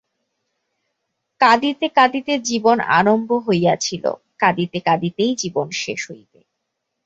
[1.41, 4.03] কাঁদিতে কাঁদিতে জীবন আরম্ভ হইয়াছিল,
[4.39, 6.39] কাঁদিতে কাঁদিতেই জীবন শেষ হইবে।